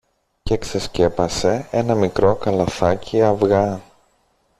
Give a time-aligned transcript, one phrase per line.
[0.43, 3.81] και ξεσκέπασε ένα μικρό καλαθάκι αυγά.